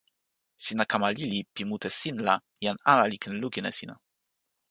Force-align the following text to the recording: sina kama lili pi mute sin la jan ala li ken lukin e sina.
sina 0.65 0.85
kama 0.91 1.07
lili 1.17 1.39
pi 1.53 1.61
mute 1.69 1.89
sin 1.99 2.15
la 2.27 2.35
jan 2.63 2.77
ala 2.93 3.03
li 3.11 3.17
ken 3.23 3.35
lukin 3.41 3.65
e 3.69 3.71
sina. 3.79 3.95